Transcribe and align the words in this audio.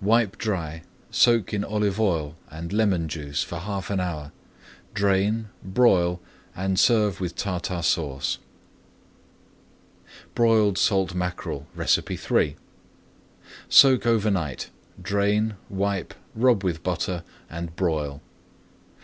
Wipe 0.00 0.38
dry, 0.38 0.82
soak 1.10 1.52
in 1.52 1.64
olive 1.64 1.98
oil 2.00 2.36
and 2.48 2.72
lemon 2.72 3.08
juice 3.08 3.42
for 3.42 3.58
half 3.58 3.90
an 3.90 3.98
hour, 3.98 4.30
drain, 4.94 5.48
broil, 5.64 6.20
and 6.54 6.78
serve 6.78 7.20
with 7.20 7.34
Tartar 7.34 7.82
Sauce. 7.82 8.36
[Page 10.06 10.34
213] 10.36 10.36
BROILED 10.36 10.78
SALT 10.78 11.14
MACKEREL 11.16 11.66
III 12.30 12.56
Soak 13.68 14.06
over 14.06 14.30
night, 14.30 14.70
drain, 15.02 15.56
wipe, 15.68 16.14
rub 16.36 16.62
with 16.62 16.84
butter, 16.84 17.24
and 17.50 17.74
broil. 17.74 18.22